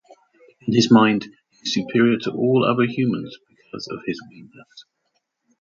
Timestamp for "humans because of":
2.91-3.99